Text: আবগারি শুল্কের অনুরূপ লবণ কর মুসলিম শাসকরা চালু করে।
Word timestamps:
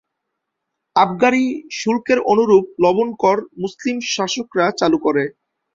আবগারি 0.95 1.43
শুল্কের 1.79 2.19
অনুরূপ 2.31 2.65
লবণ 2.83 3.09
কর 3.23 3.37
মুসলিম 3.61 3.97
শাসকরা 4.13 4.65
চালু 4.79 4.97
করে। 5.05 5.23